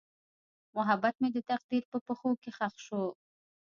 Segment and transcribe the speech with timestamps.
[0.75, 3.03] محبت مې د تقدیر په پښو کې ښخ شو.